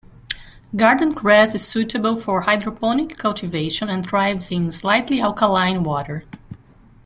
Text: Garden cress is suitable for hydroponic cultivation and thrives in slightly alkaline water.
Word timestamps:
Garden 0.75 1.13
cress 1.13 1.53
is 1.53 1.67
suitable 1.67 2.15
for 2.19 2.41
hydroponic 2.41 3.17
cultivation 3.19 3.87
and 3.87 4.03
thrives 4.03 4.51
in 4.51 4.71
slightly 4.71 5.21
alkaline 5.21 5.83
water. 5.83 6.23